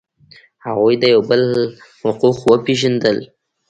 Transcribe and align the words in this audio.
هغوی 0.65 0.95
د 0.99 1.03
یو 1.13 1.21
بل 1.29 1.41
حقوق 2.07 2.37
پیژندل. 2.65 3.17